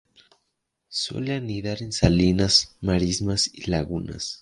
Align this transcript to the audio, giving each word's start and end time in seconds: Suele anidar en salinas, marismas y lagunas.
Suele 0.89 1.35
anidar 1.35 1.83
en 1.83 1.91
salinas, 1.91 2.75
marismas 2.81 3.51
y 3.53 3.69
lagunas. 3.69 4.39